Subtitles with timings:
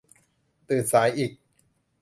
[0.69, 1.31] ตื่นสายอีก